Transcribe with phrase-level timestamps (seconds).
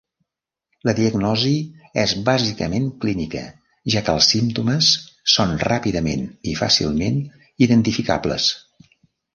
[0.87, 1.51] La diagnosi
[2.03, 3.43] és bàsicament clínica,
[3.97, 4.91] ja que els símptomes
[5.37, 7.25] són ràpidament i fàcilment
[7.69, 8.53] identificables.